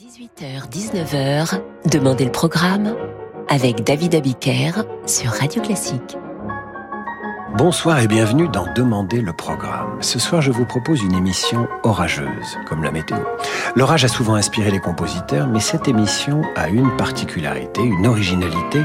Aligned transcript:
18h-19h, 0.00 1.60
Demandez 1.84 2.24
le 2.24 2.32
programme 2.32 2.96
avec 3.50 3.84
David 3.84 4.14
Abiker 4.14 4.82
sur 5.04 5.30
Radio 5.30 5.60
Classique. 5.60 6.16
Bonsoir 7.58 8.00
et 8.00 8.08
bienvenue 8.08 8.48
dans 8.48 8.64
Demandez 8.74 9.20
le 9.20 9.34
programme. 9.34 10.00
Ce 10.00 10.18
soir, 10.18 10.40
je 10.40 10.52
vous 10.52 10.64
propose 10.64 11.02
une 11.02 11.14
émission 11.14 11.68
orageuse, 11.82 12.56
comme 12.66 12.82
la 12.82 12.92
météo. 12.92 13.18
L'orage 13.76 14.06
a 14.06 14.08
souvent 14.08 14.36
inspiré 14.36 14.70
les 14.70 14.80
compositeurs, 14.80 15.46
mais 15.48 15.60
cette 15.60 15.86
émission 15.86 16.40
a 16.56 16.70
une 16.70 16.96
particularité, 16.96 17.82
une 17.82 18.06
originalité. 18.06 18.80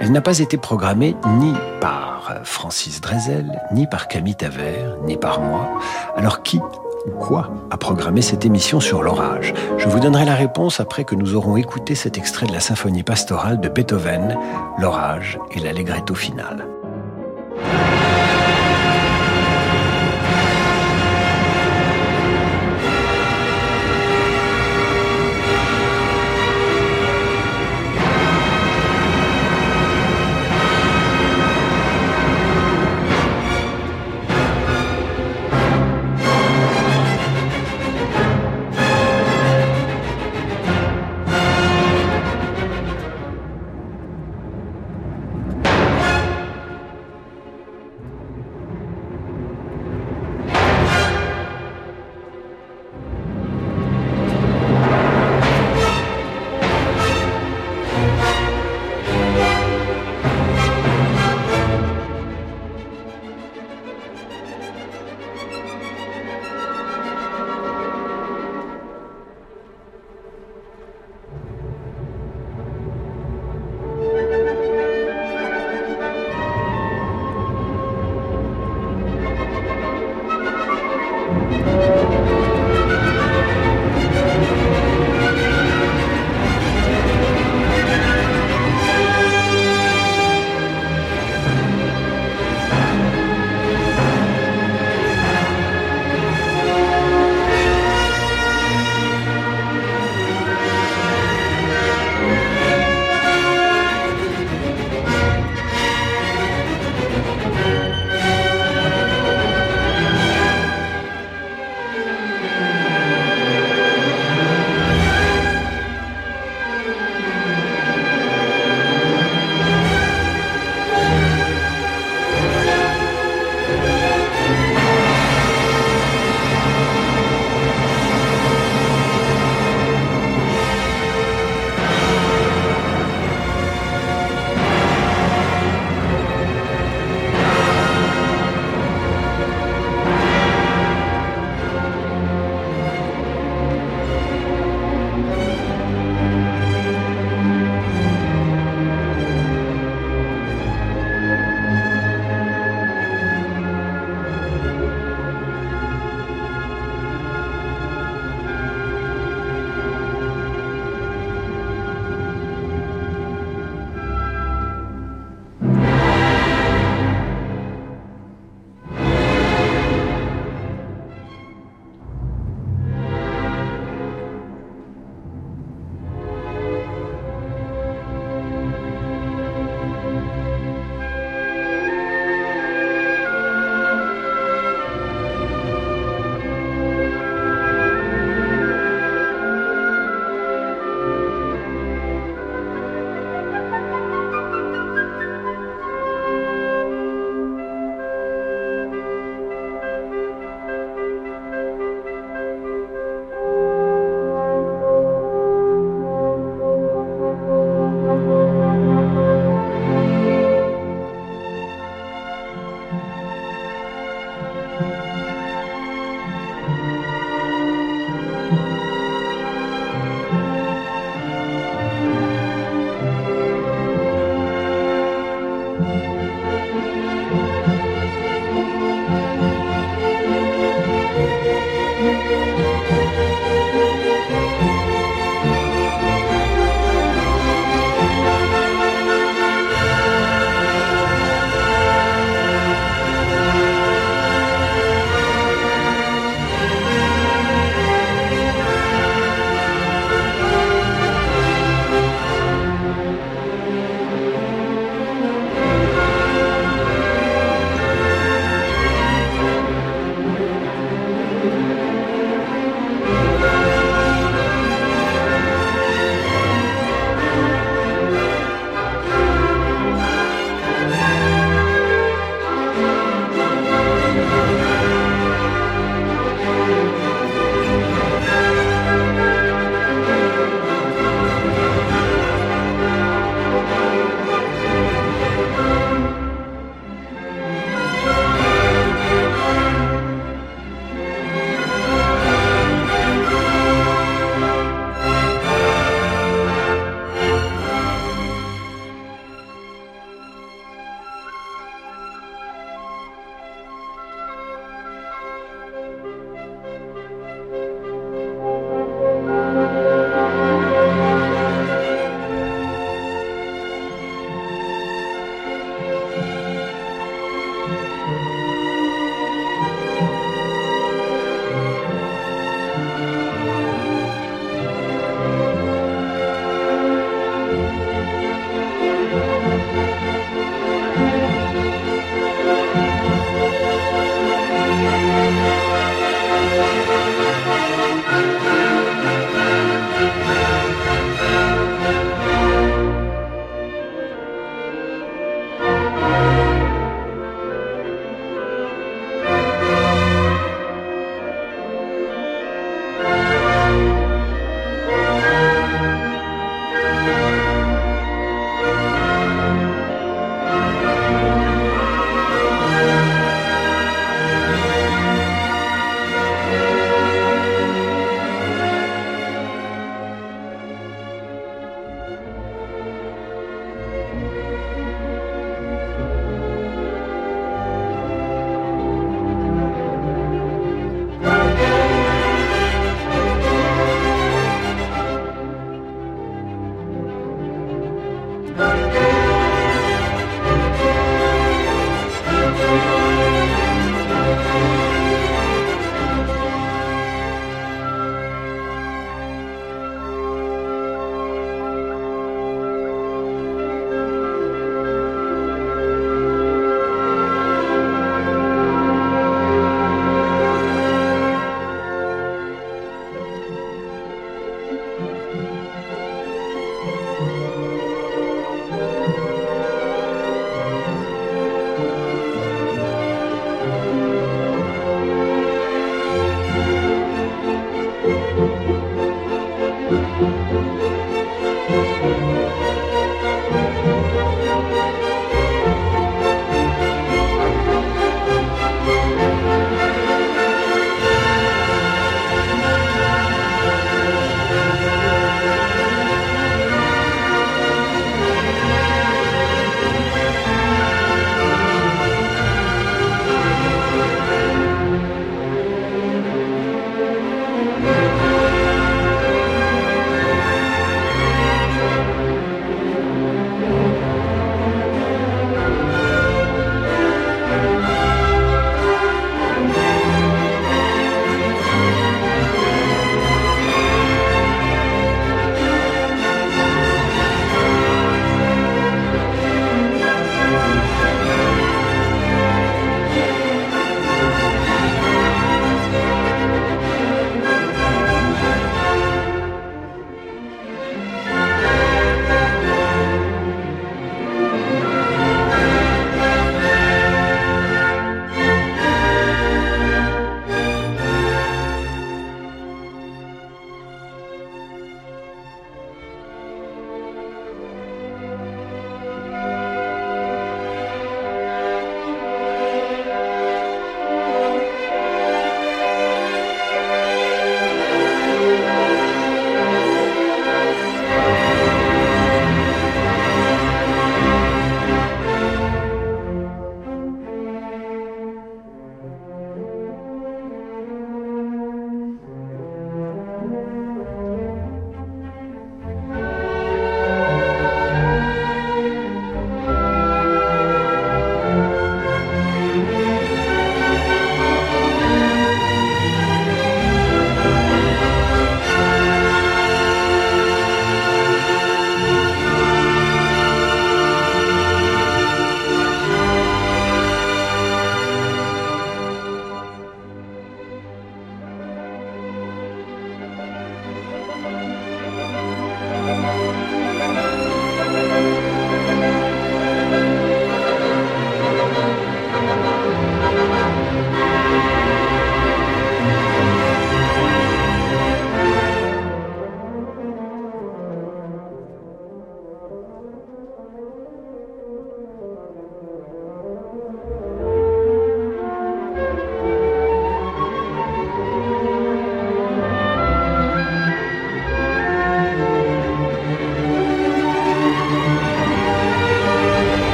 Elle 0.00 0.12
n'a 0.12 0.20
pas 0.20 0.38
été 0.38 0.58
programmée 0.58 1.16
ni 1.38 1.54
par 1.80 2.40
Francis 2.44 3.00
Drezel, 3.00 3.58
ni 3.72 3.86
par 3.86 4.06
Camille 4.06 4.36
Taver, 4.36 4.84
ni 5.06 5.16
par 5.16 5.40
moi. 5.40 5.66
Alors 6.14 6.42
qui 6.42 6.60
quoi 7.08 7.50
a 7.70 7.76
programmé 7.76 8.22
cette 8.22 8.44
émission 8.44 8.80
sur 8.80 9.02
l'orage? 9.02 9.54
Je 9.76 9.88
vous 9.88 10.00
donnerai 10.00 10.24
la 10.24 10.34
réponse 10.34 10.80
après 10.80 11.04
que 11.04 11.14
nous 11.14 11.34
aurons 11.34 11.56
écouté 11.56 11.94
cet 11.94 12.18
extrait 12.18 12.46
de 12.46 12.52
la 12.52 12.60
symphonie 12.60 13.02
pastorale 13.02 13.60
de 13.60 13.68
Beethoven, 13.68 14.36
L'orage 14.78 15.38
et 15.52 15.60
l'allegretto 15.60 16.14
final. 16.14 16.66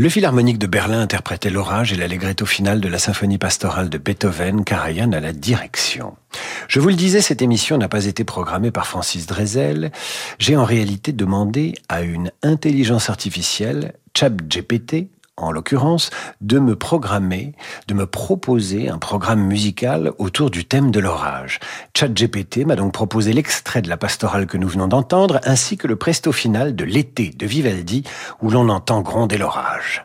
Le 0.00 0.08
Philharmonique 0.08 0.56
de 0.56 0.66
Berlin 0.66 1.02
interprétait 1.02 1.50
l'orage 1.50 1.92
et 1.92 1.96
l'allegretto 1.96 2.46
final 2.46 2.80
de 2.80 2.88
la 2.88 2.98
symphonie 2.98 3.36
pastorale 3.36 3.90
de 3.90 3.98
Beethoven, 3.98 4.64
Karajan 4.64 5.12
à 5.12 5.20
la 5.20 5.34
direction. 5.34 6.16
Je 6.68 6.80
vous 6.80 6.88
le 6.88 6.94
disais, 6.94 7.20
cette 7.20 7.42
émission 7.42 7.76
n'a 7.76 7.86
pas 7.86 8.06
été 8.06 8.24
programmée 8.24 8.70
par 8.70 8.86
Francis 8.86 9.26
Drezel. 9.26 9.92
J'ai 10.38 10.56
en 10.56 10.64
réalité 10.64 11.12
demandé 11.12 11.74
à 11.90 12.00
une 12.00 12.32
intelligence 12.42 13.10
artificielle, 13.10 13.92
ChatGPT, 14.16 15.08
en 15.40 15.50
l'occurrence, 15.50 16.10
de 16.40 16.58
me 16.58 16.76
programmer, 16.76 17.54
de 17.88 17.94
me 17.94 18.06
proposer 18.06 18.88
un 18.88 18.98
programme 18.98 19.42
musical 19.42 20.12
autour 20.18 20.50
du 20.50 20.64
thème 20.64 20.90
de 20.90 21.00
l'orage. 21.00 21.60
ChatGPT 21.96 22.66
m'a 22.66 22.76
donc 22.76 22.92
proposé 22.92 23.32
l'extrait 23.32 23.82
de 23.82 23.88
la 23.88 23.96
pastorale 23.96 24.46
que 24.46 24.56
nous 24.56 24.68
venons 24.68 24.88
d'entendre, 24.88 25.40
ainsi 25.44 25.76
que 25.76 25.86
le 25.86 25.96
presto 25.96 26.32
final 26.32 26.74
de 26.76 26.84
l'été 26.84 27.30
de 27.30 27.46
Vivaldi, 27.46 28.04
où 28.40 28.50
l'on 28.50 28.68
entend 28.68 29.00
gronder 29.00 29.38
l'orage. 29.38 30.04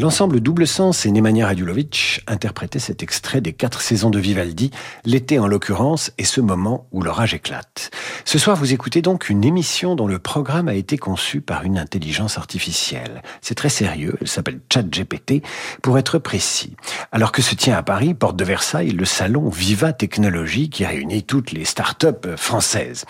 L'ensemble 0.00 0.38
Double 0.38 0.68
Sens 0.68 1.06
et 1.06 1.10
Nemanja 1.10 1.48
Radulovic 1.48 2.22
interprétaient 2.28 2.78
cet 2.78 3.02
extrait 3.02 3.40
des 3.40 3.52
quatre 3.52 3.80
saisons 3.80 4.10
de 4.10 4.20
Vivaldi, 4.20 4.70
l'été 5.04 5.40
en 5.40 5.48
l'occurrence, 5.48 6.12
et 6.18 6.24
ce 6.24 6.40
moment 6.40 6.86
où 6.92 7.02
l'orage 7.02 7.34
éclate. 7.34 7.90
Ce 8.24 8.38
soir, 8.38 8.56
vous 8.56 8.72
écoutez 8.72 9.02
donc 9.02 9.28
une 9.28 9.42
émission 9.42 9.96
dont 9.96 10.06
le 10.06 10.20
programme 10.20 10.68
a 10.68 10.74
été 10.74 10.98
conçu 10.98 11.40
par 11.40 11.64
une 11.64 11.78
intelligence 11.78 12.38
artificielle. 12.38 13.24
C'est 13.40 13.56
très 13.56 13.70
sérieux, 13.70 14.16
elle 14.20 14.28
s'appelle 14.28 14.60
ChatGPT, 14.72 15.42
pour 15.82 15.98
être 15.98 16.20
précis. 16.20 16.76
Alors 17.10 17.32
que 17.32 17.42
se 17.42 17.56
tient 17.56 17.76
à 17.76 17.82
Paris, 17.82 18.14
porte 18.14 18.36
de 18.36 18.44
Versailles, 18.44 18.92
le 18.92 19.04
salon 19.04 19.48
Viva 19.48 19.92
Technologie 19.92 20.70
qui 20.70 20.86
réunit 20.86 21.24
toutes 21.24 21.50
les 21.50 21.64
start-up 21.64 22.36
françaises. 22.36 23.04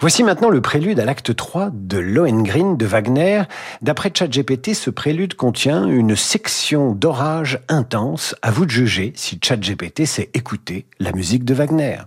Voici 0.00 0.24
maintenant 0.24 0.50
le 0.50 0.60
prélude 0.60 0.98
à 0.98 1.04
l'acte 1.04 1.36
3 1.36 1.70
de 1.72 1.98
Lohengrin 1.98 2.74
de 2.74 2.86
Wagner. 2.86 3.42
D'après 3.82 4.10
ChatGPT, 4.12 4.74
ce 4.74 4.90
prélude 4.90 5.34
contient 5.34 5.86
une 5.86 6.16
section 6.24 6.92
d'orage 6.92 7.60
intense. 7.68 8.34
À 8.42 8.50
vous 8.50 8.64
de 8.64 8.70
juger 8.70 9.12
si 9.14 9.38
ChatGPT 9.42 10.06
sait 10.06 10.30
écouter 10.32 10.86
la 10.98 11.12
musique 11.12 11.44
de 11.44 11.54
Wagner. 11.54 11.98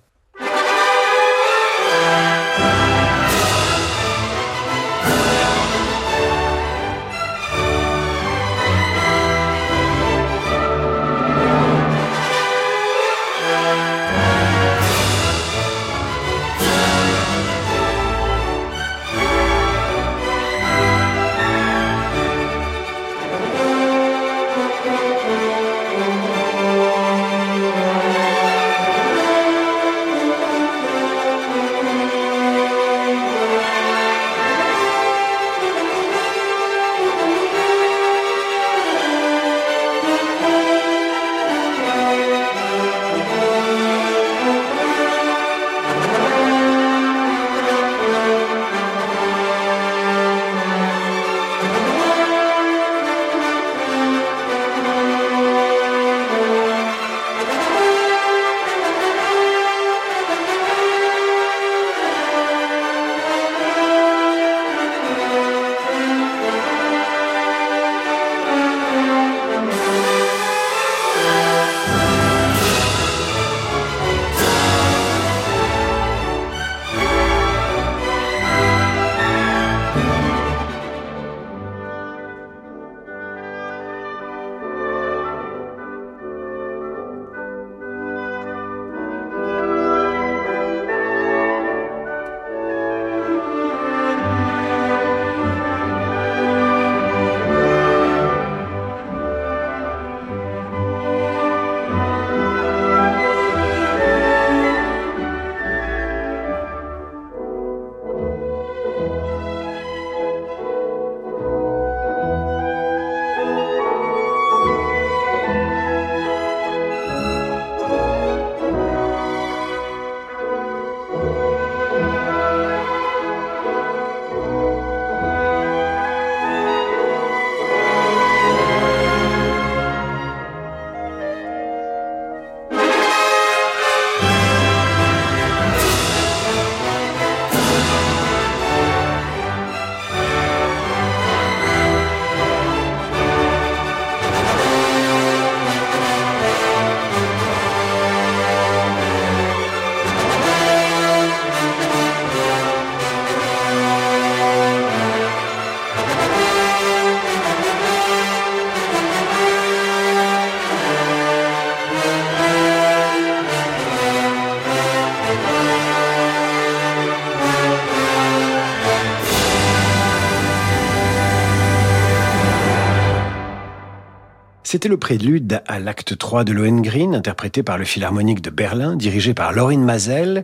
C'était 174.70 174.90
le 174.90 174.98
prélude 174.98 175.62
à 175.66 175.80
l'acte 175.80 176.18
3 176.18 176.44
de 176.44 176.51
Lohengrin, 176.51 177.14
interprété 177.14 177.64
par 177.64 177.77
le 177.77 177.86
Philharmonique 177.86 178.42
de 178.42 178.50
Berlin, 178.50 178.98
dirigé 178.98 179.34
par 179.34 179.53
Laurine 179.53 179.82
Mazel. 179.82 180.44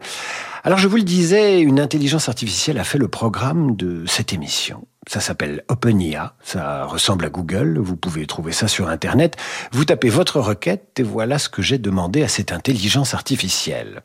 Alors 0.64 0.78
je 0.78 0.88
vous 0.88 0.96
le 0.96 1.04
disais, 1.04 1.60
une 1.60 1.82
intelligence 1.82 2.30
artificielle 2.30 2.80
a 2.80 2.86
fait 2.86 2.98
le 2.98 3.10
programme 3.10 3.76
de 3.76 4.06
cette 4.08 4.32
émission. 4.32 4.88
Ça 5.08 5.20
s'appelle 5.20 5.66
OpenIA, 5.68 6.36
ça 6.42 6.86
ressemble 6.86 7.26
à 7.26 7.30
Google, 7.30 7.80
vous 7.80 7.98
pouvez 7.98 8.26
trouver 8.26 8.54
ça 8.54 8.70
sur 8.70 8.88
Internet. 8.88 9.36
Vous 9.74 9.84
tapez 9.84 10.08
votre 10.08 10.40
requête 10.40 11.02
et 11.02 11.04
voilà 11.04 11.38
ce 11.38 11.50
que 11.50 11.62
j'ai 11.62 11.78
demandé 11.78 12.24
à 12.24 12.30
cette 12.30 12.54
intelligence 12.54 13.14
artificielle. 13.14 14.04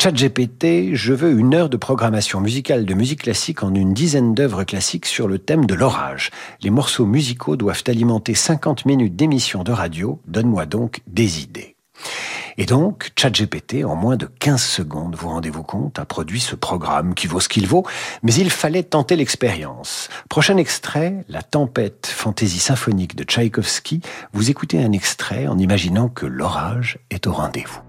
ChatGPT, 0.00 0.94
je 0.94 1.12
veux 1.12 1.38
une 1.38 1.54
heure 1.54 1.68
de 1.68 1.76
programmation 1.76 2.40
musicale 2.40 2.84
de 2.84 2.94
musique 2.94 3.22
classique 3.22 3.62
en 3.62 3.74
une 3.74 3.94
dizaine 3.94 4.34
d'œuvres 4.34 4.64
classiques 4.64 5.06
sur 5.06 5.28
le 5.28 5.38
thème 5.38 5.66
de 5.66 5.74
l'orage. 5.74 6.30
Les 6.62 6.70
morceaux 6.70 7.06
musicaux 7.06 7.56
doivent 7.56 7.84
alimenter 7.86 8.34
50 8.34 8.86
minutes 8.86 9.16
d'émission 9.16 9.64
de 9.64 9.72
radio. 9.72 10.20
Donne-moi 10.26 10.66
donc 10.66 11.00
des 11.06 11.42
idées. 11.42 11.76
Et 12.56 12.66
donc, 12.66 13.12
ChatGPT, 13.18 13.84
en 13.84 13.96
moins 13.96 14.16
de 14.16 14.26
15 14.26 14.62
secondes, 14.62 15.16
vous 15.16 15.28
rendez-vous 15.28 15.62
compte, 15.62 15.98
a 15.98 16.04
produit 16.04 16.40
ce 16.40 16.54
programme 16.54 17.14
qui 17.14 17.26
vaut 17.26 17.40
ce 17.40 17.48
qu'il 17.48 17.66
vaut, 17.66 17.84
mais 18.22 18.32
il 18.34 18.50
fallait 18.50 18.84
tenter 18.84 19.16
l'expérience. 19.16 20.08
Prochain 20.28 20.56
extrait, 20.56 21.24
La 21.28 21.42
tempête 21.42 22.06
fantaisie 22.06 22.60
symphonique 22.60 23.16
de 23.16 23.24
Tchaïkovski. 23.24 24.00
Vous 24.32 24.50
écoutez 24.50 24.82
un 24.82 24.92
extrait 24.92 25.46
en 25.46 25.58
imaginant 25.58 26.08
que 26.08 26.26
l'orage 26.26 26.98
est 27.10 27.26
au 27.26 27.32
rendez-vous. 27.32 27.83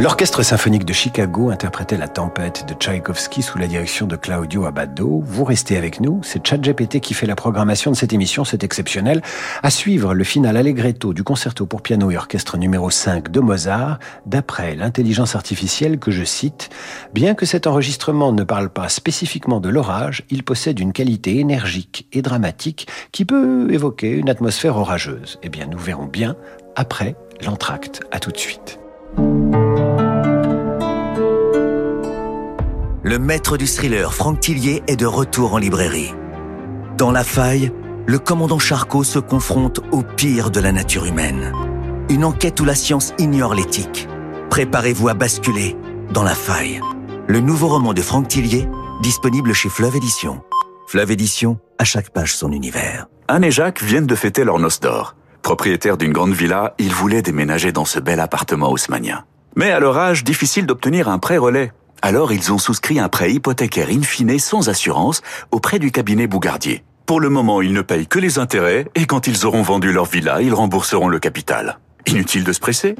L'Orchestre 0.00 0.44
symphonique 0.44 0.84
de 0.84 0.92
Chicago 0.92 1.50
interprétait 1.50 1.96
La 1.96 2.06
tempête 2.06 2.64
de 2.68 2.74
Tchaïkovski 2.74 3.42
sous 3.42 3.58
la 3.58 3.66
direction 3.66 4.06
de 4.06 4.14
Claudio 4.14 4.64
Abbado. 4.64 5.20
Vous 5.24 5.42
restez 5.42 5.76
avec 5.76 6.00
nous, 6.00 6.20
c'est 6.22 6.46
ChatGPT 6.46 7.00
qui 7.00 7.14
fait 7.14 7.26
la 7.26 7.34
programmation 7.34 7.90
de 7.90 7.96
cette 7.96 8.12
émission, 8.12 8.44
c'est 8.44 8.62
exceptionnel. 8.62 9.22
À 9.64 9.70
suivre 9.70 10.14
le 10.14 10.22
final 10.22 10.56
allegretto 10.56 11.12
du 11.12 11.24
concerto 11.24 11.66
pour 11.66 11.82
piano 11.82 12.12
et 12.12 12.16
orchestre 12.16 12.58
numéro 12.58 12.90
5 12.90 13.28
de 13.32 13.40
Mozart, 13.40 13.98
d'après 14.24 14.76
l'intelligence 14.76 15.34
artificielle 15.34 15.98
que 15.98 16.12
je 16.12 16.22
cite, 16.22 16.70
bien 17.12 17.34
que 17.34 17.44
cet 17.44 17.66
enregistrement 17.66 18.32
ne 18.32 18.44
parle 18.44 18.70
pas 18.70 18.88
spécifiquement 18.88 19.58
de 19.58 19.68
l'orage, 19.68 20.22
il 20.30 20.44
possède 20.44 20.78
une 20.78 20.92
qualité 20.92 21.40
énergique 21.40 22.06
et 22.12 22.22
dramatique 22.22 22.86
qui 23.10 23.24
peut 23.24 23.66
évoquer 23.72 24.12
une 24.12 24.30
atmosphère 24.30 24.76
orageuse. 24.76 25.40
Eh 25.42 25.48
bien, 25.48 25.66
nous 25.66 25.78
verrons 25.78 26.06
bien 26.06 26.36
après 26.76 27.16
l'entracte. 27.44 28.02
À 28.12 28.20
tout 28.20 28.30
de 28.30 28.38
suite. 28.38 28.78
Le 33.08 33.18
maître 33.18 33.56
du 33.56 33.66
thriller 33.66 34.12
Franck 34.12 34.40
Tillier 34.40 34.82
est 34.86 34.96
de 34.96 35.06
retour 35.06 35.54
en 35.54 35.56
librairie. 35.56 36.12
Dans 36.98 37.10
La 37.10 37.24
Faille, 37.24 37.72
le 38.04 38.18
commandant 38.18 38.58
Charcot 38.58 39.02
se 39.02 39.18
confronte 39.18 39.80
au 39.92 40.02
pire 40.02 40.50
de 40.50 40.60
la 40.60 40.72
nature 40.72 41.06
humaine. 41.06 41.54
Une 42.10 42.22
enquête 42.22 42.60
où 42.60 42.66
la 42.66 42.74
science 42.74 43.14
ignore 43.16 43.54
l'éthique. 43.54 44.06
Préparez-vous 44.50 45.08
à 45.08 45.14
basculer 45.14 45.74
dans 46.12 46.22
La 46.22 46.34
Faille. 46.34 46.82
Le 47.28 47.40
nouveau 47.40 47.68
roman 47.68 47.94
de 47.94 48.02
Franck 48.02 48.28
Tillier, 48.28 48.68
disponible 49.00 49.54
chez 49.54 49.70
Fleuve 49.70 49.96
Édition. 49.96 50.42
Fleuve 50.86 51.12
Édition, 51.12 51.58
à 51.78 51.84
chaque 51.84 52.10
page 52.10 52.36
son 52.36 52.52
univers. 52.52 53.06
Anne 53.26 53.44
et 53.44 53.50
Jacques 53.50 53.82
viennent 53.82 54.06
de 54.06 54.14
fêter 54.14 54.44
leur 54.44 54.58
noce 54.58 54.80
d'or. 54.80 55.16
Propriétaires 55.40 55.96
d'une 55.96 56.12
grande 56.12 56.34
villa, 56.34 56.74
ils 56.76 56.92
voulaient 56.92 57.22
déménager 57.22 57.72
dans 57.72 57.86
ce 57.86 58.00
bel 58.00 58.20
appartement 58.20 58.70
haussmanien. 58.70 59.24
Mais 59.56 59.70
à 59.70 59.80
leur 59.80 59.96
âge, 59.96 60.24
difficile 60.24 60.66
d'obtenir 60.66 61.08
un 61.08 61.18
prêt 61.18 61.38
relais. 61.38 61.72
Alors 62.02 62.32
ils 62.32 62.52
ont 62.52 62.58
souscrit 62.58 62.98
un 63.00 63.08
prêt 63.08 63.32
hypothécaire 63.32 63.88
in 63.90 64.02
fine 64.02 64.38
sans 64.38 64.68
assurance 64.68 65.22
auprès 65.50 65.78
du 65.78 65.90
cabinet 65.90 66.26
Bougardier. 66.26 66.84
Pour 67.06 67.20
le 67.20 67.30
moment, 67.30 67.62
ils 67.62 67.72
ne 67.72 67.80
payent 67.80 68.06
que 68.06 68.18
les 68.18 68.38
intérêts 68.38 68.86
et 68.94 69.06
quand 69.06 69.26
ils 69.26 69.46
auront 69.46 69.62
vendu 69.62 69.92
leur 69.92 70.04
villa, 70.04 70.42
ils 70.42 70.52
rembourseront 70.52 71.08
le 71.08 71.18
capital. 71.18 71.78
Inutile 72.06 72.44
de 72.44 72.52
se 72.52 72.60
presser 72.60 72.96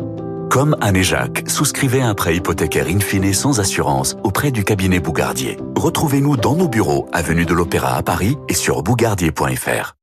Comme 0.50 0.76
Anne 0.80 0.96
et 0.96 1.02
Jacques, 1.02 1.44
souscrivez 1.46 2.00
un 2.00 2.14
prêt 2.14 2.36
hypothécaire 2.36 2.86
in 2.88 3.00
fine 3.00 3.34
sans 3.34 3.60
assurance 3.60 4.16
auprès 4.24 4.50
du 4.50 4.64
cabinet 4.64 5.00
Bougardier. 5.00 5.58
Retrouvez-nous 5.76 6.36
dans 6.36 6.56
nos 6.56 6.68
bureaux, 6.68 7.08
avenue 7.12 7.44
de 7.44 7.54
l'Opéra 7.54 7.96
à 7.96 8.02
Paris 8.02 8.36
et 8.48 8.54
sur 8.54 8.82
bougardier.fr. 8.82 9.94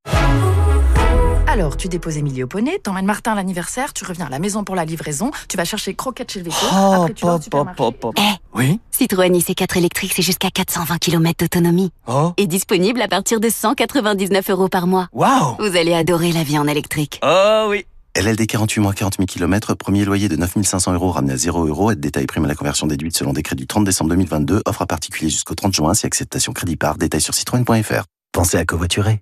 Alors, 1.55 1.77
tu 1.77 1.87
déposes 1.87 2.17
Émilie 2.17 2.43
au 2.43 2.47
poney, 2.47 2.79
t'emmènes 2.83 3.05
Martin 3.05 3.31
à 3.31 3.35
l'anniversaire, 3.35 3.93
tu 3.93 4.03
reviens 4.03 4.25
à 4.25 4.29
la 4.29 4.39
maison 4.39 4.65
pour 4.65 4.75
la 4.75 4.83
livraison, 4.83 5.31
tu 5.47 5.55
vas 5.55 5.63
chercher 5.63 5.93
croquettes 5.93 6.29
chez 6.29 6.39
le 6.39 6.45
veto, 6.51 6.57
Oh, 6.69 6.75
après 6.75 7.13
tu 7.13 7.25
vas 7.25 7.35
au 7.35 7.41
supermarché. 7.41 7.83
Eh, 8.17 8.21
Oui 8.53 8.81
Citroën 8.91 9.31
IC4 9.31 9.77
électrique, 9.77 10.11
c'est 10.13 10.21
jusqu'à 10.21 10.51
420 10.51 10.97
km 10.97 11.45
d'autonomie. 11.45 11.91
Oh 12.07 12.33
Et 12.35 12.47
disponible 12.47 13.01
à 13.01 13.07
partir 13.07 13.39
de 13.39 13.47
199 13.47 14.49
euros 14.49 14.67
par 14.67 14.85
mois. 14.85 15.07
Waouh 15.13 15.55
Vous 15.59 15.77
allez 15.77 15.93
adorer 15.93 16.33
la 16.33 16.43
vie 16.43 16.59
en 16.59 16.67
électrique. 16.67 17.21
Oh 17.23 17.67
oui 17.69 17.85
LLD 18.17 18.47
48 18.47 18.81
mois 18.81 18.91
40 18.93 19.15
000 19.19 19.25
km, 19.25 19.75
premier 19.75 20.03
loyer 20.03 20.27
de 20.27 20.35
9500 20.35 20.91
euros 20.91 21.11
ramené 21.11 21.31
à 21.31 21.37
0 21.37 21.67
euros, 21.67 21.89
aide 21.89 22.01
détail 22.01 22.25
prime 22.25 22.43
à 22.43 22.49
la 22.49 22.55
conversion 22.55 22.85
déduite 22.85 23.15
selon 23.15 23.31
décret 23.31 23.55
du 23.55 23.65
30 23.65 23.85
décembre 23.85 24.09
2022, 24.09 24.61
offre 24.65 24.81
à 24.81 24.87
particulier 24.87 25.29
jusqu'au 25.29 25.55
30 25.55 25.73
juin, 25.73 25.93
si 25.93 26.05
acceptation 26.05 26.51
crédit 26.51 26.75
par, 26.75 26.97
détail 26.97 27.21
sur 27.21 27.33
citroën.fr. 27.33 28.03
Pensez 28.33 28.57
à 28.57 28.65
covoiturer. 28.65 29.21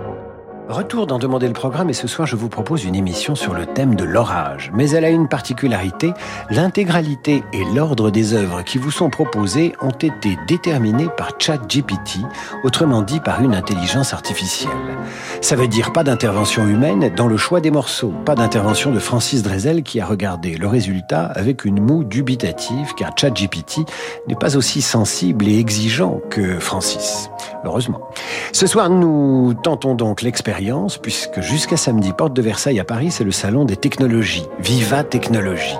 Retour 0.71 1.05
d'en 1.05 1.19
demander 1.19 1.47
le 1.47 1.53
programme 1.53 1.89
et 1.89 1.93
ce 1.93 2.07
soir 2.07 2.25
je 2.25 2.37
vous 2.37 2.47
propose 2.47 2.85
une 2.85 2.95
émission 2.95 3.35
sur 3.35 3.53
le 3.53 3.65
thème 3.65 3.95
de 3.95 4.05
l'orage. 4.05 4.71
Mais 4.73 4.89
elle 4.91 5.03
a 5.03 5.09
une 5.09 5.27
particularité, 5.27 6.13
l'intégralité 6.49 7.43
et 7.51 7.65
l'ordre 7.75 8.09
des 8.09 8.33
œuvres 8.33 8.61
qui 8.61 8.77
vous 8.77 8.89
sont 8.89 9.09
proposées 9.09 9.73
ont 9.81 9.89
été 9.89 10.37
déterminés 10.47 11.09
par 11.17 11.31
ChatGPT, 11.37 12.19
autrement 12.63 13.01
dit 13.01 13.19
par 13.19 13.41
une 13.43 13.53
intelligence 13.53 14.13
artificielle. 14.13 14.71
Ça 15.41 15.57
veut 15.57 15.67
dire 15.67 15.91
pas 15.91 16.05
d'intervention 16.05 16.65
humaine 16.65 17.11
dans 17.17 17.27
le 17.27 17.35
choix 17.35 17.59
des 17.59 17.71
morceaux, 17.71 18.13
pas 18.23 18.35
d'intervention 18.35 18.93
de 18.93 18.99
Francis 18.99 19.43
Drezel 19.43 19.83
qui 19.83 19.99
a 19.99 20.05
regardé 20.05 20.55
le 20.55 20.67
résultat 20.67 21.25
avec 21.25 21.65
une 21.65 21.81
moue 21.81 22.05
dubitative 22.05 22.93
car 22.95 23.11
ChatGPT 23.19 23.81
n'est 24.29 24.35
pas 24.35 24.55
aussi 24.55 24.81
sensible 24.81 25.49
et 25.49 25.59
exigeant 25.59 26.21
que 26.29 26.59
Francis. 26.59 27.29
Heureusement. 27.65 27.99
Ce 28.53 28.65
soir, 28.67 28.89
nous 28.89 29.53
tentons 29.53 29.95
donc 29.95 30.21
l'expérience, 30.21 30.60
puisque 31.01 31.41
jusqu'à 31.41 31.77
samedi, 31.77 32.13
porte 32.13 32.33
de 32.33 32.41
Versailles 32.41 32.79
à 32.79 32.83
Paris, 32.83 33.09
c'est 33.11 33.23
le 33.23 33.31
salon 33.31 33.65
des 33.65 33.75
technologies. 33.75 34.45
Viva 34.59 35.03
Technologie. 35.03 35.75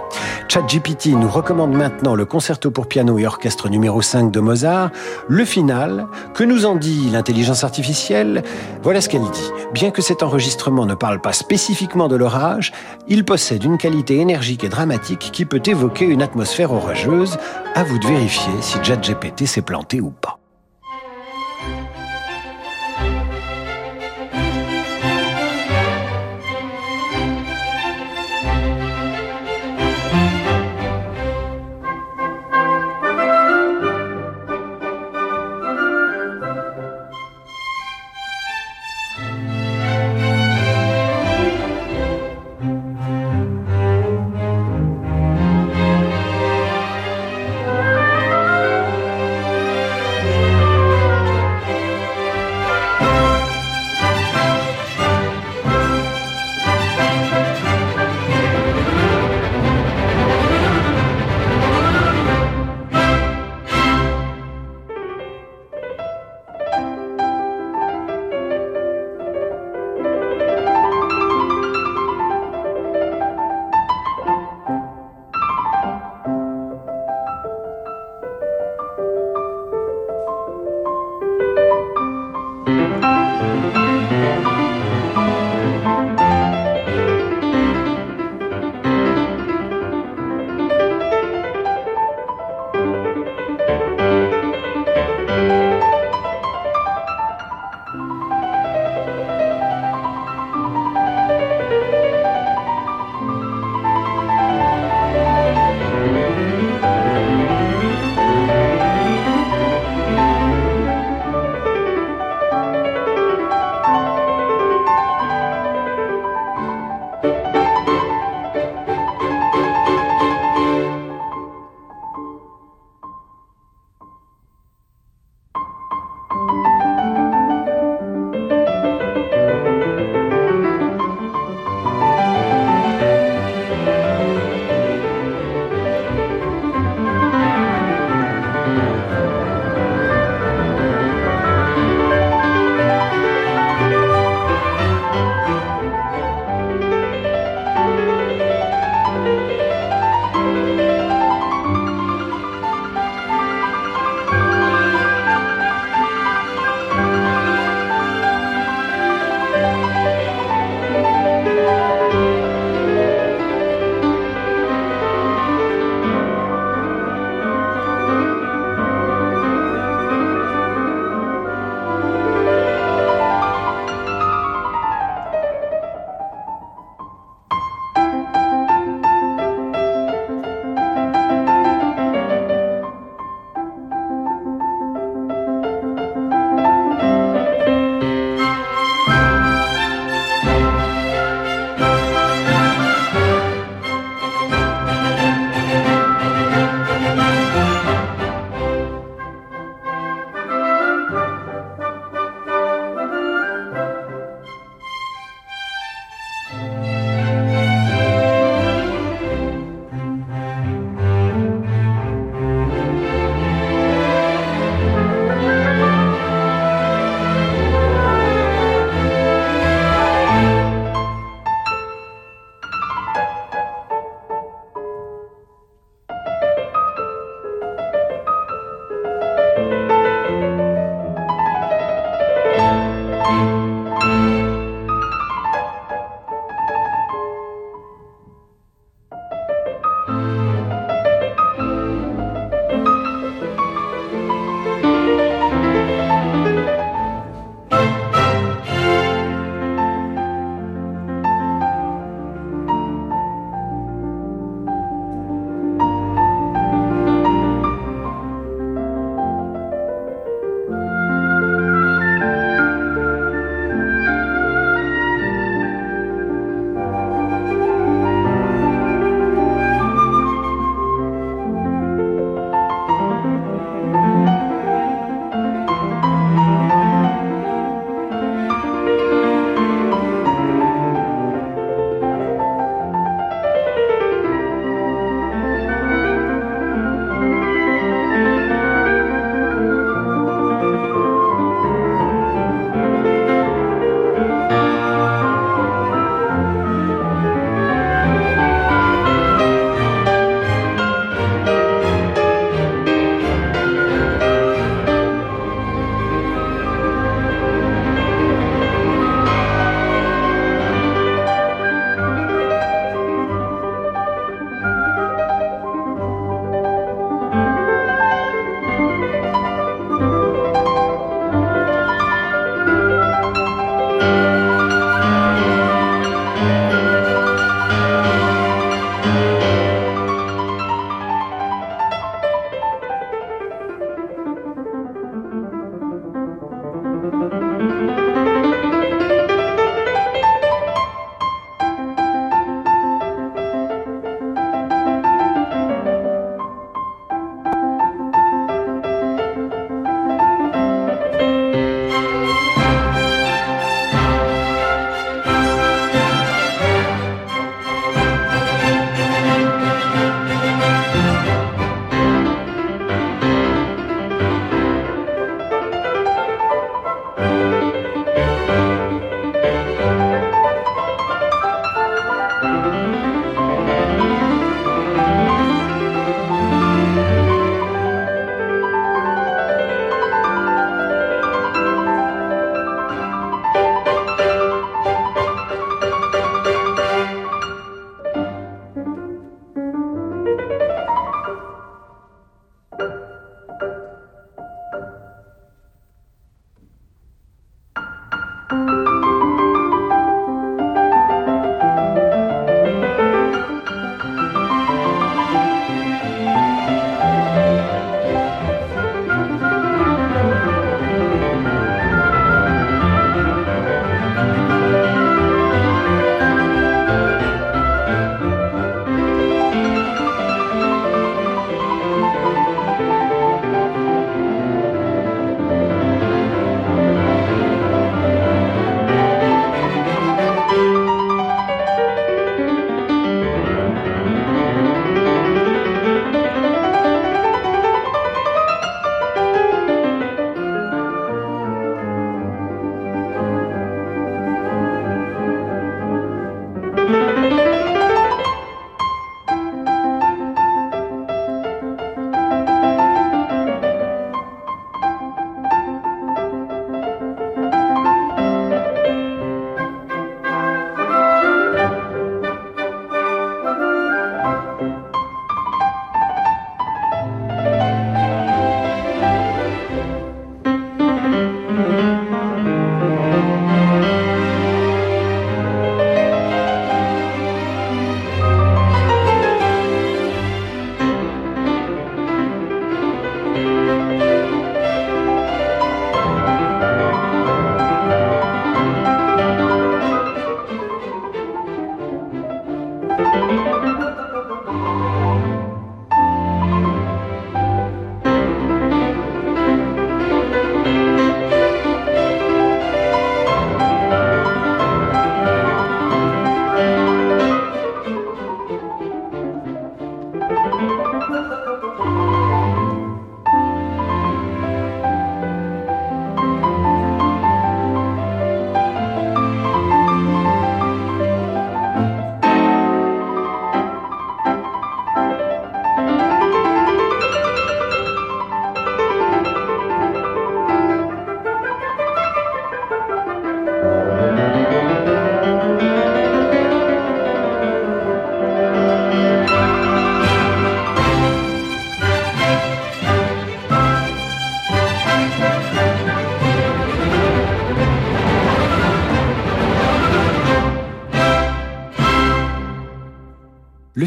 ChatGPT 0.47 1.07
nous 1.07 1.29
recommande 1.29 1.73
maintenant 1.73 2.15
le 2.15 2.25
concerto 2.25 2.71
pour 2.71 2.87
piano 2.87 3.17
et 3.19 3.27
orchestre 3.27 3.69
numéro 3.69 4.01
5 4.01 4.31
de 4.31 4.39
Mozart. 4.39 4.89
Le 5.27 5.45
final, 5.45 6.07
que 6.33 6.43
nous 6.43 6.65
en 6.65 6.75
dit 6.75 7.09
l'intelligence 7.11 7.63
artificielle? 7.63 8.43
Voilà 8.81 9.01
ce 9.01 9.09
qu'elle 9.09 9.21
dit. 9.21 9.51
Bien 9.73 9.91
que 9.91 10.01
cet 10.01 10.23
enregistrement 10.23 10.85
ne 10.85 10.95
parle 10.95 11.21
pas 11.21 11.33
spécifiquement 11.33 12.07
de 12.07 12.15
l'orage, 12.15 12.71
il 13.07 13.23
possède 13.23 13.63
une 13.63 13.77
qualité 13.77 14.17
énergique 14.17 14.63
et 14.63 14.69
dramatique 14.69 15.29
qui 15.31 15.45
peut 15.45 15.61
évoquer 15.63 16.05
une 16.05 16.23
atmosphère 16.23 16.71
orageuse. 16.71 17.37
À 17.75 17.83
vous 17.83 17.99
de 17.99 18.07
vérifier 18.07 18.53
si 18.61 18.77
ChatGPT 18.83 19.45
s'est 19.45 19.61
planté 19.61 20.01
ou 20.01 20.09
pas. 20.09 20.40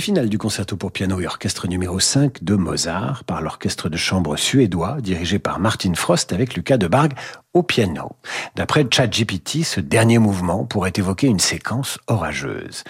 Le 0.04 0.06
final 0.06 0.28
du 0.28 0.36
concerto 0.36 0.76
pour 0.76 0.92
piano 0.92 1.18
et 1.18 1.26
orchestre 1.26 1.66
numéro 1.66 1.98
5 1.98 2.44
de 2.44 2.56
Mozart 2.56 3.24
par 3.24 3.40
l'orchestre 3.40 3.88
de 3.88 3.96
chambre 3.96 4.36
suédois 4.36 4.98
dirigé 5.00 5.38
par 5.38 5.60
Martin 5.60 5.94
Frost 5.94 6.30
avec 6.34 6.56
Lucas 6.56 6.76
de 6.76 6.88
Barg 6.88 7.14
au 7.54 7.62
piano. 7.62 8.13
D'après 8.54 8.86
ChatGPT, 8.88 9.64
ce 9.64 9.80
dernier 9.80 10.18
mouvement 10.18 10.64
pourrait 10.64 10.92
évoquer 10.96 11.26
une 11.26 11.40
séquence 11.40 11.98
orageuse. 12.06 12.84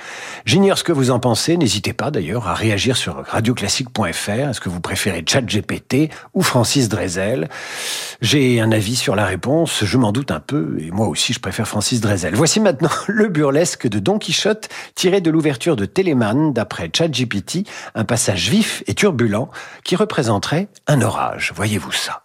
J'ignore 0.45 0.77
ce 0.77 0.85
que 0.85 0.93
vous 0.93 1.11
en 1.11 1.21
pensez, 1.21 1.57
n'hésitez 1.57 1.95
pas 1.95 2.11
d'ailleurs 2.11 2.49
à 2.49 2.55
réagir 2.55 2.99
sur 2.99 3.25
radioclassique.fr. 3.25 4.31
Est-ce 4.31 4.61
que 4.61 4.69
vous 4.69 4.81
préférez 4.81 5.25
ChatGPT 5.27 6.11
ou 6.35 6.43
Francis 6.43 6.91
Drezel? 6.91 7.49
J'ai 8.21 8.61
un 8.61 8.73
avis 8.73 8.95
sur 8.95 9.17
la 9.17 9.25
réponse, 9.25 9.85
je 9.85 9.97
m'en 9.97 10.13
doute 10.13 10.31
un 10.33 10.41
peu, 10.41 10.77
et 10.81 10.91
moi 10.91 11.09
aussi 11.09 11.33
je 11.33 11.41
préfère 11.41 11.67
Francis 11.67 12.03
Drezel. 12.03 12.35
Voici 12.35 12.61
maintenant 12.61 12.91
le 13.09 13.29
burlesque 13.29 13.89
de 13.89 13.99
Don 13.99 14.19
Quichotte 14.19 14.69
tiré 14.95 15.23
de 15.23 15.31
l'ouverture 15.31 15.77
de 15.77 15.87
Téléman 15.87 16.53
d'après 16.53 16.91
ChatGPT, 16.95 17.67
un 17.95 18.05
passage 18.05 18.51
vif 18.51 18.83
et 18.87 18.93
turbulent 18.93 19.49
qui 19.83 19.97
représenterait 19.97 20.69
un 20.87 21.01
orage. 21.01 21.53
Voyez-vous 21.57 21.93
ça? 21.93 22.25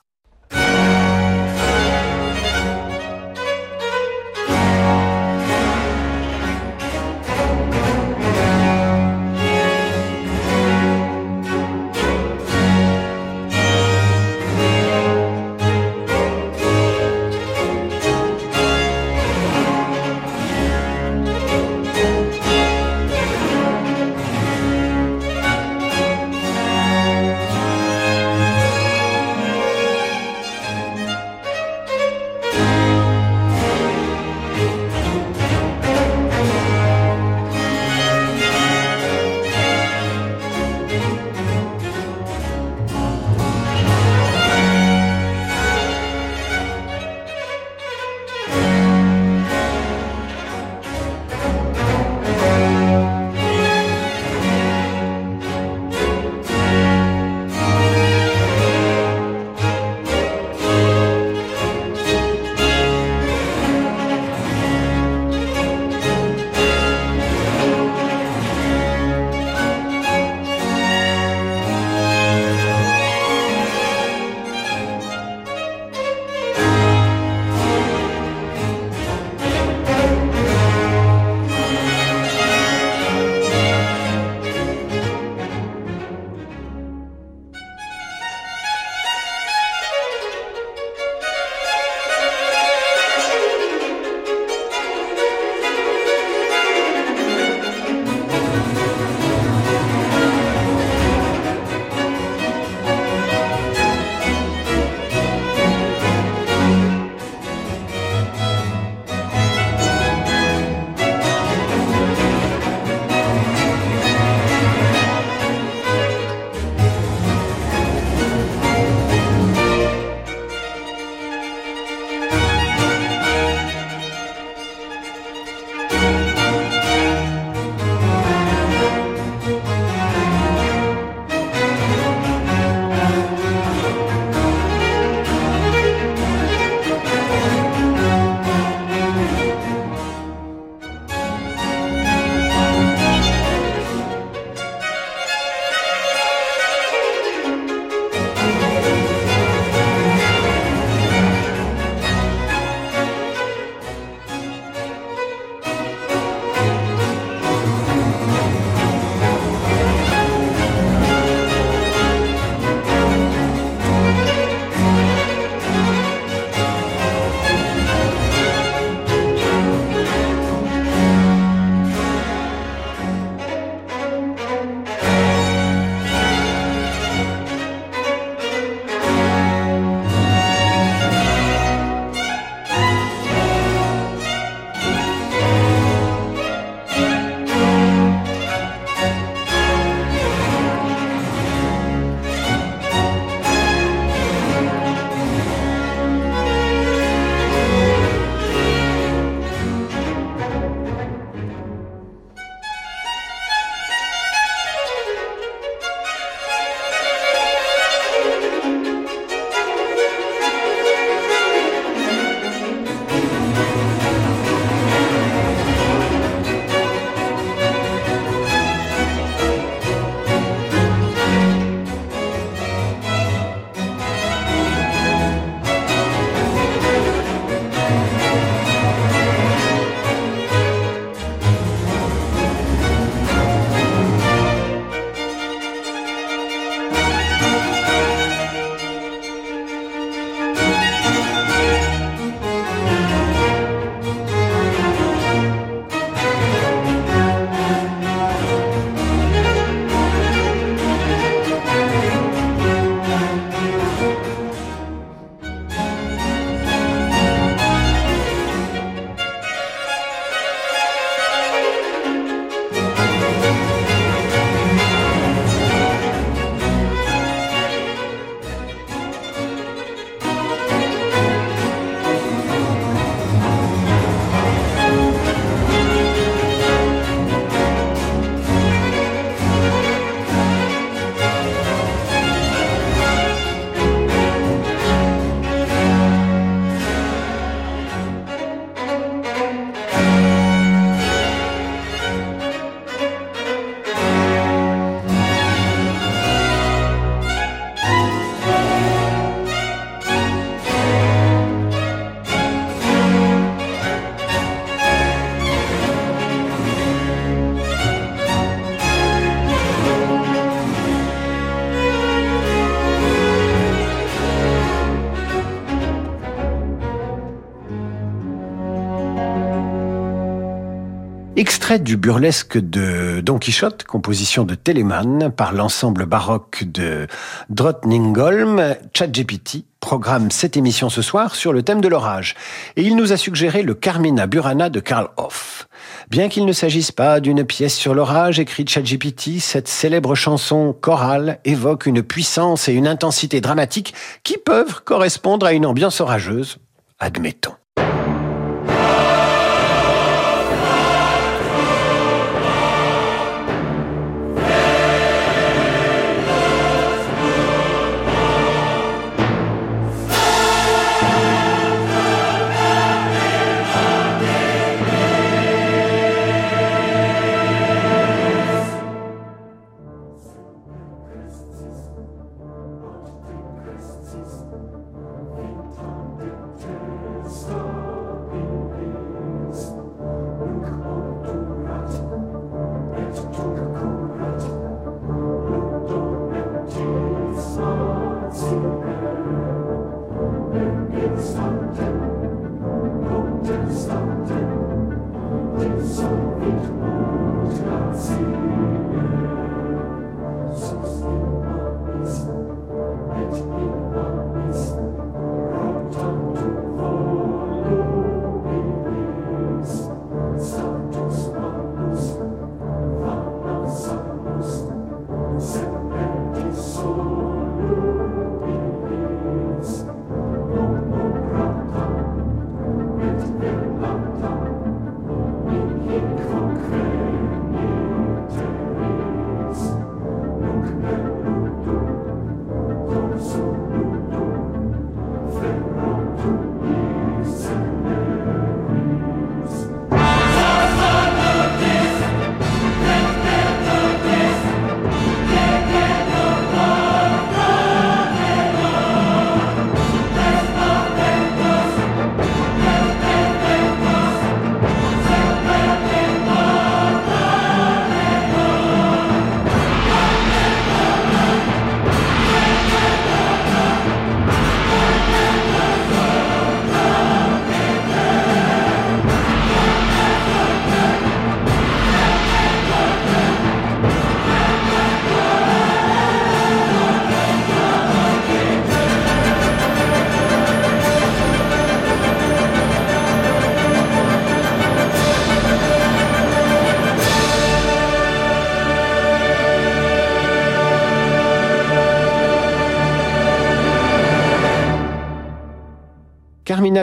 Extrait 321.69 321.83
du 321.83 321.97
burlesque 321.97 322.57
de 322.57 323.21
Don 323.21 323.37
Quichotte, 323.37 323.83
composition 323.83 324.43
de 324.43 324.55
Telemann 324.55 325.29
par 325.29 325.53
l'ensemble 325.53 326.07
baroque 326.07 326.63
de 326.63 327.05
Drottningholm, 327.51 328.75
ChatGPT 328.91 329.65
programme 329.79 330.31
cette 330.31 330.57
émission 330.57 330.89
ce 330.89 331.03
soir 331.03 331.35
sur 331.35 331.53
le 331.53 331.61
thème 331.61 331.79
de 331.79 331.87
l'orage. 331.87 332.33
Et 332.75 332.81
il 332.81 332.95
nous 332.95 333.13
a 333.13 333.17
suggéré 333.17 333.61
le 333.61 333.75
Carmina 333.75 334.25
Burana 334.25 334.71
de 334.71 334.79
Karl 334.79 335.09
Hoff. 335.17 335.67
Bien 336.09 336.27
qu'il 336.27 336.47
ne 336.47 336.53
s'agisse 336.53 336.91
pas 336.91 337.19
d'une 337.19 337.43
pièce 337.43 337.75
sur 337.75 337.93
l'orage 337.93 338.39
écrite 338.39 338.71
ChatGPT, 338.71 339.39
cette 339.39 339.67
célèbre 339.67 340.15
chanson 340.15 340.73
chorale 340.73 341.37
évoque 341.45 341.85
une 341.85 342.01
puissance 342.01 342.67
et 342.67 342.73
une 342.73 342.87
intensité 342.87 343.41
dramatique 343.41 343.93
qui 344.23 344.39
peuvent 344.39 344.81
correspondre 344.85 345.45
à 345.45 345.53
une 345.53 345.67
ambiance 345.67 346.01
orageuse. 346.01 346.57
Admettons. 346.97 347.58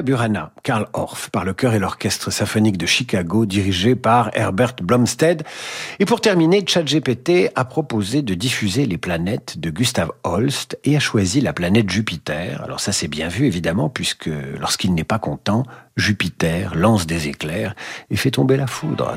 Burana, 0.02 0.52
Karl 0.62 0.86
Orff, 0.92 1.30
par 1.30 1.44
le 1.44 1.54
chœur 1.54 1.74
et 1.74 1.78
l'orchestre 1.78 2.30
symphonique 2.30 2.78
de 2.78 2.86
Chicago, 2.86 3.46
dirigé 3.46 3.94
par 3.94 4.30
Herbert 4.34 4.74
Blomstead. 4.82 5.42
Et 5.98 6.04
pour 6.04 6.20
terminer, 6.20 6.64
ChatGPT 6.66 7.50
a 7.54 7.64
proposé 7.64 8.22
de 8.22 8.34
diffuser 8.34 8.86
les 8.86 8.98
planètes 8.98 9.58
de 9.58 9.70
Gustav 9.70 10.12
Holst 10.24 10.78
et 10.84 10.96
a 10.96 11.00
choisi 11.00 11.40
la 11.40 11.52
planète 11.52 11.90
Jupiter. 11.90 12.62
Alors 12.62 12.80
ça 12.80 12.92
c'est 12.92 13.08
bien 13.08 13.28
vu 13.28 13.46
évidemment, 13.46 13.88
puisque 13.88 14.30
lorsqu'il 14.58 14.94
n'est 14.94 15.04
pas 15.04 15.18
content, 15.18 15.64
Jupiter 15.96 16.74
lance 16.74 17.06
des 17.06 17.28
éclairs 17.28 17.74
et 18.10 18.16
fait 18.16 18.30
tomber 18.30 18.56
la 18.56 18.66
foudre. 18.66 19.16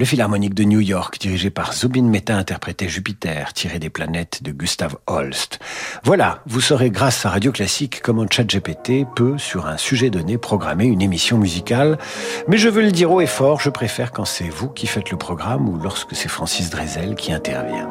Le 0.00 0.06
Philharmonique 0.06 0.54
de 0.54 0.64
New 0.64 0.80
York, 0.80 1.18
dirigé 1.20 1.50
par 1.50 1.74
Zubin 1.74 2.04
Mehta, 2.04 2.34
interprétait 2.34 2.88
Jupiter, 2.88 3.52
tiré 3.52 3.78
des 3.78 3.90
planètes 3.90 4.42
de 4.42 4.50
Gustav 4.50 4.96
Holst. 5.06 5.58
Voilà, 6.04 6.40
vous 6.46 6.62
saurez 6.62 6.88
grâce 6.88 7.26
à 7.26 7.28
Radio 7.28 7.52
Classique 7.52 8.00
comment 8.02 8.24
ChatGPT 8.26 9.04
peut, 9.14 9.36
sur 9.36 9.66
un 9.66 9.76
sujet 9.76 10.08
donné, 10.08 10.38
programmer 10.38 10.86
une 10.86 11.02
émission 11.02 11.36
musicale. 11.36 11.98
Mais 12.48 12.56
je 12.56 12.70
veux 12.70 12.80
le 12.80 12.92
dire 12.92 13.12
haut 13.12 13.20
et 13.20 13.26
fort, 13.26 13.60
je 13.60 13.68
préfère 13.68 14.10
quand 14.10 14.24
c'est 14.24 14.48
vous 14.48 14.68
qui 14.68 14.86
faites 14.86 15.10
le 15.10 15.18
programme 15.18 15.68
ou 15.68 15.76
lorsque 15.76 16.16
c'est 16.16 16.28
Francis 16.28 16.70
Drezel 16.70 17.14
qui 17.14 17.34
intervient. 17.34 17.86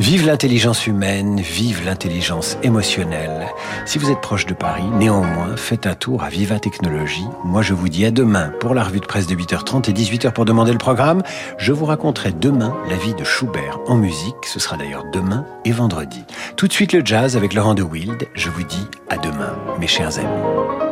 Vive 0.00 0.26
l'intelligence 0.26 0.88
humaine, 0.88 1.40
vive 1.40 1.84
l'intelligence 1.84 2.58
émotionnelle. 2.64 3.46
Si 3.84 3.98
vous 3.98 4.10
êtes 4.10 4.20
proche 4.20 4.46
de 4.46 4.52
Paris, 4.52 4.82
néanmoins, 4.98 5.56
faites 5.56 5.86
un 5.86 5.94
tour 5.94 6.24
à 6.24 6.28
Viva 6.28 6.58
Technologie. 6.58 7.28
Moi, 7.44 7.62
je 7.62 7.72
vous 7.72 7.88
dis 7.88 8.04
à 8.04 8.10
demain 8.10 8.52
pour 8.58 8.74
la 8.74 8.82
revue 8.82 8.98
de 8.98 9.06
presse 9.06 9.28
de 9.28 9.36
8h30 9.36 9.88
et 9.88 9.92
18h 9.92 10.32
pour 10.32 10.44
demander 10.44 10.72
le 10.72 10.78
programme. 10.78 11.22
Je 11.58 11.72
vous 11.72 11.84
raconterai 11.84 12.32
demain 12.32 12.76
la 12.88 12.96
vie 12.96 13.14
de 13.14 13.24
Schubert 13.24 13.80
en 13.86 13.96
musique. 13.96 14.44
Ce 14.44 14.60
sera 14.60 14.76
d'ailleurs 14.76 15.04
demain 15.12 15.46
et 15.64 15.72
vendredi. 15.72 16.24
Tout 16.56 16.68
de 16.68 16.72
suite 16.72 16.92
le 16.92 17.04
jazz 17.04 17.36
avec 17.36 17.54
Laurent 17.54 17.74
de 17.74 17.82
Wild. 17.82 18.28
Je 18.34 18.50
vous 18.50 18.64
dis 18.64 18.86
à 19.08 19.16
demain, 19.16 19.56
mes 19.78 19.86
chers 19.86 20.18
amis. 20.18 20.85